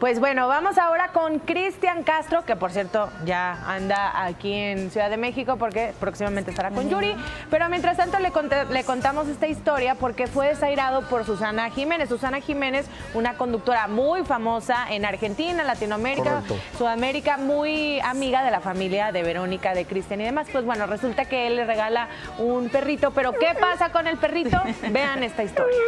Pues 0.00 0.18
bueno, 0.18 0.48
vamos 0.48 0.78
ahora 0.78 1.08
con 1.08 1.38
Cristian 1.38 2.02
Castro, 2.02 2.44
que 2.44 2.56
por 2.56 2.72
cierto 2.72 3.10
ya 3.24 3.52
anda 3.66 4.24
aquí 4.24 4.52
en 4.52 4.90
Ciudad 4.90 5.10
de 5.10 5.16
México 5.16 5.56
porque 5.56 5.92
próximamente 6.00 6.50
estará 6.50 6.70
con 6.70 6.88
Yuri. 6.88 7.14
Pero 7.50 7.68
mientras 7.68 7.96
tanto 7.96 8.18
le, 8.18 8.32
le 8.70 8.84
contamos 8.84 9.28
esta 9.28 9.46
historia 9.46 9.94
porque 9.94 10.26
fue 10.26 10.48
desairado 10.48 11.02
por 11.08 11.24
Susana 11.24 11.70
Jiménez. 11.70 12.08
Susana 12.08 12.40
Jiménez, 12.40 12.86
una 13.14 13.34
conductora 13.34 13.86
muy 13.86 14.24
famosa 14.24 14.86
en 14.90 15.04
Argentina, 15.04 15.62
Latinoamérica, 15.62 16.42
Sudamérica, 16.76 17.36
muy 17.36 18.00
amiga 18.00 18.44
de 18.44 18.50
la 18.50 18.60
familia 18.60 19.12
de 19.12 19.22
Verónica, 19.22 19.74
de 19.74 19.84
Cristian 19.84 20.20
y 20.20 20.24
demás. 20.24 20.48
Pues 20.50 20.64
bueno, 20.64 20.86
resulta 20.86 21.26
que 21.26 21.46
él 21.46 21.56
le 21.56 21.64
regala 21.64 22.08
un 22.38 22.68
perrito, 22.70 23.12
pero 23.12 23.32
¿qué 23.32 23.54
pasa 23.60 23.90
con 23.90 24.06
el 24.06 24.16
perrito? 24.16 24.60
Vean 24.90 25.22
esta 25.22 25.44
historia. 25.44 25.78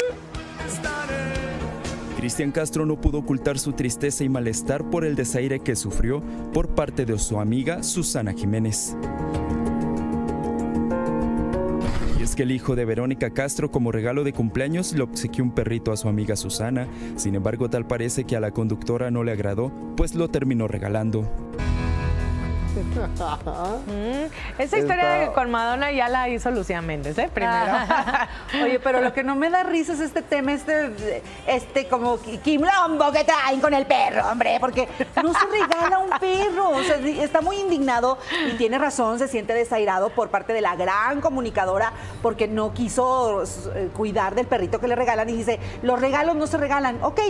Cristian 2.25 2.53
Castro 2.53 2.87
no 2.87 2.99
pudo 2.99 3.19
ocultar 3.19 3.59
su 3.59 3.75
tristeza 3.75 4.25
y 4.25 4.31
malestar 4.31 4.89
por 4.89 5.05
el 5.05 5.15
desaire 5.15 5.61
que 5.61 5.77
sufrió 5.77 6.23
por 6.55 6.75
parte 6.75 7.05
de 7.05 7.19
su 7.19 7.39
amiga 7.39 7.83
Susana 7.83 8.33
Jiménez. 8.33 8.97
Y 12.19 12.23
es 12.23 12.35
que 12.35 12.45
el 12.45 12.53
hijo 12.53 12.77
de 12.77 12.87
Verónica 12.87 13.29
Castro 13.29 13.71
como 13.71 13.93
regalo 13.93 14.25
de 14.25 14.33
cumpleaños 14.33 14.95
le 14.95 15.03
obsequió 15.03 15.45
un 15.45 15.51
perrito 15.51 15.93
a 15.93 15.99
su 15.99 16.09
amiga 16.09 16.35
Susana, 16.35 16.89
sin 17.17 17.35
embargo 17.35 17.69
tal 17.69 17.87
parece 17.87 18.25
que 18.25 18.37
a 18.37 18.41
la 18.41 18.53
conductora 18.53 19.11
no 19.11 19.23
le 19.23 19.33
agradó, 19.33 19.71
pues 19.95 20.15
lo 20.15 20.29
terminó 20.29 20.67
regalando. 20.67 21.44
Mm, 23.85 24.27
esa 24.59 24.79
historia 24.79 25.33
con 25.33 25.51
Madonna 25.51 25.93
ya 25.93 26.09
la 26.09 26.29
hizo 26.29 26.51
Lucía 26.51 26.81
Méndez, 26.81 27.17
¿eh? 27.19 27.31
Primero. 27.33 27.73
Oye, 28.63 28.81
pero 28.81 29.01
lo 29.01 29.13
que 29.13 29.23
no 29.23 29.37
me 29.37 29.51
da 29.51 29.63
risa 29.63 29.93
es 29.93 30.01
este 30.01 30.23
tema, 30.23 30.53
este, 30.53 31.23
este 31.47 31.87
como 31.87 32.19
Lombo 32.19 33.13
que 33.13 33.25
traen 33.25 33.61
con 33.61 33.75
el 33.75 33.87
perro, 33.87 34.29
hombre, 34.31 34.57
porque 34.61 34.89
no 35.23 35.33
se 35.33 35.47
regala 35.47 35.99
un 35.99 36.11
perro. 36.19 36.71
O 36.71 36.83
sea, 36.83 36.97
está 36.97 37.41
muy 37.41 37.57
indignado 37.57 38.19
y 38.49 38.57
tiene 38.57 38.79
razón, 38.79 39.19
se 39.19 39.29
siente 39.29 39.55
desairado 39.55 40.11
por 40.11 40.31
parte 40.31 40.53
de 40.53 40.61
la 40.61 40.77
gran 40.77 41.21
comunicadora 41.21 41.93
porque 42.23 42.49
no 42.49 42.73
quiso 42.73 43.43
eh, 43.75 43.91
cuidar 43.95 44.35
del 44.35 44.47
perrito 44.47 44.81
que 44.81 44.89
le 44.89 44.97
regalan 44.97 45.29
y 45.29 45.35
dice, 45.35 45.61
los 45.83 46.01
regalos 46.01 46.37
no 46.37 46.47
se 46.47 46.57
regalan. 46.57 47.03
Ok, 47.03 47.21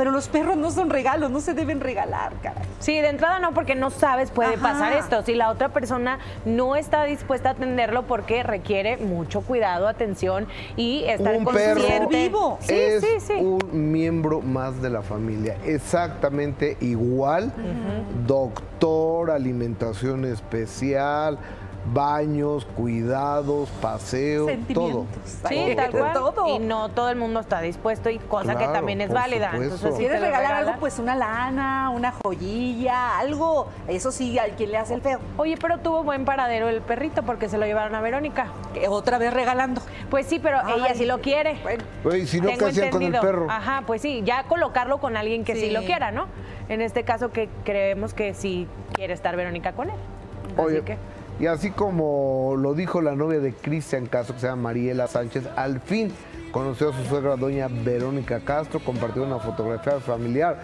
pero 0.00 0.12
los 0.12 0.28
perros 0.28 0.56
no 0.56 0.70
son 0.70 0.88
regalos, 0.88 1.30
no 1.30 1.40
se 1.40 1.52
deben 1.52 1.78
regalar, 1.78 2.32
caray. 2.42 2.64
Sí, 2.78 2.98
de 3.02 3.08
entrada 3.10 3.38
no, 3.38 3.52
porque 3.52 3.74
no 3.74 3.90
sabes, 3.90 4.30
puede 4.30 4.56
pasar 4.56 4.94
esto. 4.94 5.22
Si 5.22 5.34
la 5.34 5.50
otra 5.50 5.68
persona 5.68 6.18
no 6.46 6.74
está 6.74 7.04
dispuesta 7.04 7.50
a 7.50 7.52
atenderlo 7.52 8.06
porque 8.06 8.42
requiere 8.42 8.96
mucho 8.96 9.42
cuidado, 9.42 9.86
atención 9.88 10.46
y 10.74 11.04
estar 11.04 11.36
un 11.36 11.44
consciente. 11.44 12.06
vivo. 12.08 12.56
Sí, 12.62 12.72
es 12.72 13.04
sí, 13.04 13.20
sí. 13.20 13.34
un 13.34 13.92
miembro 13.92 14.40
más 14.40 14.80
de 14.80 14.88
la 14.88 15.02
familia, 15.02 15.58
exactamente 15.66 16.78
igual, 16.80 17.52
doctor, 18.26 19.30
alimentación 19.30 20.24
especial, 20.24 21.36
baños, 21.92 22.66
cuidados, 22.76 23.68
paseos, 23.80 24.50
todo. 24.72 25.06
Sí, 25.48 25.72
tal 25.76 25.90
cual. 25.90 26.12
Todo. 26.12 26.46
Y 26.46 26.58
no 26.58 26.90
todo 26.90 27.10
el 27.10 27.16
mundo 27.16 27.40
está 27.40 27.60
dispuesto 27.60 28.10
y 28.10 28.18
cosa 28.18 28.56
que 28.56 28.66
también 28.66 29.00
es 29.00 29.10
válida. 29.10 29.50
Entonces, 29.54 29.92
si 29.94 29.98
quieres 29.98 30.20
regalar 30.20 30.54
algo, 30.54 30.72
pues 30.78 30.98
una 30.98 31.16
lana, 31.16 31.90
una 31.90 32.12
joyilla, 32.12 33.18
algo. 33.18 33.68
Eso 33.88 34.12
sí, 34.12 34.38
al 34.38 34.52
quien 34.52 34.72
le 34.72 34.78
hace 34.78 34.94
el 34.94 35.00
feo. 35.00 35.20
Oye, 35.36 35.56
pero 35.60 35.78
tuvo 35.78 36.04
buen 36.04 36.24
paradero 36.24 36.68
el 36.68 36.80
perrito 36.80 37.22
porque 37.22 37.48
se 37.48 37.58
lo 37.58 37.66
llevaron 37.66 37.94
a 37.94 38.00
Verónica. 38.00 38.48
Otra 38.88 39.18
vez 39.18 39.32
regalando. 39.32 39.80
Pues 40.10 40.26
sí, 40.26 40.38
pero 40.38 40.60
ella 40.76 40.94
sí 40.94 41.06
lo 41.06 41.20
quiere. 41.20 41.58
Bueno, 41.62 42.26
si 42.26 42.40
no, 42.40 42.48
¿qué 42.48 42.90
con 42.90 43.02
el 43.02 43.12
perro? 43.12 43.46
Ajá, 43.50 43.84
pues 43.86 44.02
sí, 44.02 44.22
ya 44.24 44.44
colocarlo 44.44 44.98
con 44.98 45.16
alguien 45.16 45.44
que 45.44 45.54
sí. 45.54 45.70
lo 45.70 45.82
quiera, 45.82 46.10
¿no? 46.10 46.26
En 46.68 46.80
este 46.80 47.02
caso 47.02 47.30
que 47.30 47.48
creemos 47.64 48.14
que 48.14 48.34
sí 48.34 48.68
quiere 48.92 49.12
estar 49.12 49.34
Verónica 49.36 49.72
con 49.72 49.90
él. 49.90 49.96
Oye, 50.56 50.82
que... 50.82 50.96
Y 51.40 51.46
así 51.46 51.70
como 51.70 52.54
lo 52.58 52.74
dijo 52.74 53.00
la 53.00 53.14
novia 53.14 53.40
de 53.40 53.54
Cristian 53.54 54.04
Castro, 54.04 54.34
que 54.34 54.42
se 54.42 54.46
llama 54.46 54.64
Mariela 54.64 55.06
Sánchez, 55.06 55.44
al 55.56 55.80
fin 55.80 56.12
conoció 56.52 56.90
a 56.90 56.92
su 56.92 57.02
suegra 57.04 57.36
doña 57.36 57.68
Verónica 57.68 58.40
Castro, 58.40 58.78
compartió 58.80 59.22
una 59.22 59.38
fotografía 59.38 60.00
familiar 60.00 60.58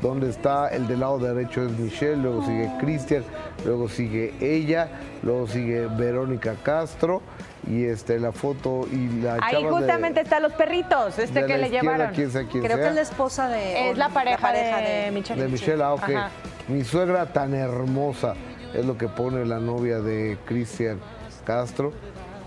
donde 0.00 0.30
está 0.30 0.68
el 0.68 0.88
del 0.88 1.00
lado 1.00 1.18
derecho 1.18 1.62
es 1.66 1.72
Michelle, 1.72 2.16
luego 2.16 2.46
sigue 2.46 2.70
Cristian, 2.80 3.24
luego 3.66 3.90
sigue 3.90 4.32
ella, 4.40 4.88
luego 5.22 5.46
sigue 5.46 5.86
Verónica 5.86 6.54
Castro 6.62 7.20
y 7.68 7.84
este 7.84 8.18
la 8.18 8.32
foto 8.32 8.86
y 8.90 9.20
la 9.20 9.36
Ahí 9.42 9.62
justamente 9.68 10.22
están 10.22 10.42
los 10.42 10.54
perritos, 10.54 11.18
este 11.18 11.44
que 11.44 11.58
le 11.58 11.68
llevaron. 11.68 12.10
Creo 12.14 12.78
que 12.78 12.88
es 12.88 12.94
la 12.94 13.02
esposa 13.02 13.48
de 13.48 13.90
Es 13.90 13.98
la 13.98 14.08
pareja, 14.08 14.50
de, 14.50 15.10
Michelle. 15.12 15.42
De 15.42 15.48
Michelle, 15.48 15.82
ah. 15.82 16.30
Mi 16.68 16.84
suegra 16.84 17.26
tan 17.26 17.54
hermosa 17.54 18.34
es 18.74 18.84
lo 18.84 18.96
que 18.96 19.08
pone 19.08 19.44
la 19.44 19.58
novia 19.58 20.00
de 20.00 20.38
Cristian 20.44 21.00
Castro. 21.44 21.92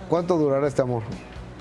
¿Cuánto 0.10 0.38
durará 0.38 0.68
este 0.68 0.82
amor? 0.82 1.04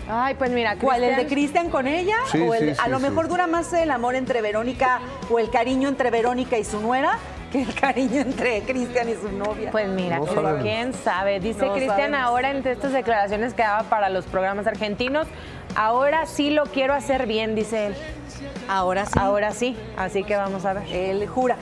Ay, 0.08 0.34
pues 0.34 0.50
mira, 0.50 0.76
¿cuál? 0.76 1.02
¿El 1.02 1.16
de 1.16 1.26
Cristian 1.26 1.70
con 1.70 1.86
ella? 1.86 2.16
o 2.34 2.54
el, 2.54 2.76
a 2.78 2.88
lo 2.88 3.00
mejor 3.00 3.28
dura 3.28 3.46
más 3.46 3.72
el 3.72 3.90
amor 3.90 4.14
entre 4.14 4.42
Verónica 4.42 5.00
o 5.30 5.38
el 5.38 5.50
cariño 5.50 5.88
entre 5.88 6.10
Verónica 6.10 6.58
y 6.58 6.64
su 6.64 6.80
nuera 6.80 7.18
que 7.50 7.62
el 7.62 7.74
cariño 7.80 8.20
entre 8.20 8.60
Cristian 8.62 9.08
y 9.08 9.14
su 9.14 9.32
novia. 9.32 9.70
Pues 9.70 9.88
mira, 9.88 10.20
quién 10.60 10.92
sabe. 10.92 11.40
Dice 11.40 11.70
Cristian 11.72 12.14
ahora 12.14 12.50
entre 12.50 12.72
estas 12.72 12.92
declaraciones 12.92 13.54
que 13.54 13.62
daba 13.62 13.84
para 13.84 14.10
los 14.10 14.26
programas 14.26 14.66
argentinos, 14.66 15.26
ahora 15.74 16.26
sí 16.26 16.50
lo 16.50 16.64
quiero 16.64 16.92
hacer 16.92 17.26
bien, 17.26 17.54
dice 17.54 17.86
él. 17.86 17.94
Ahora 18.68 19.06
sí. 19.06 19.12
Ahora 19.16 19.52
sí, 19.52 19.76
así 19.96 20.24
que 20.24 20.36
vamos 20.36 20.64
a 20.64 20.74
ver. 20.74 20.84
Él 20.92 21.26
jura. 21.28 21.56